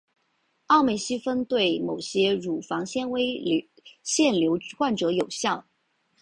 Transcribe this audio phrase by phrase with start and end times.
[0.65, 3.69] 奥美昔芬对某些乳房纤维
[4.01, 5.63] 腺瘤患者有效。